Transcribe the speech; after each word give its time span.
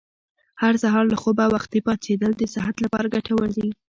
هر 0.61 0.73
سهار 0.83 1.05
له 1.11 1.17
خوبه 1.21 1.45
وختي 1.55 1.79
پاڅېدل 1.87 2.31
د 2.37 2.43
صحت 2.55 2.75
لپاره 2.85 3.11
ګټور 3.15 3.47
دي. 3.57 3.67